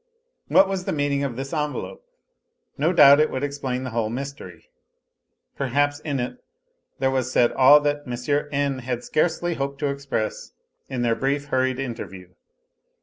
[0.47, 2.03] What was the meaning of this envelope?
[2.75, 4.65] No doubt it would explain the whole mystery.
[5.55, 6.43] Perhaps in it
[6.97, 8.01] there was said all that
[8.51, 8.79] N.
[8.79, 10.53] had scarcely hoped to express
[10.89, 12.29] in their brief, hurried interview.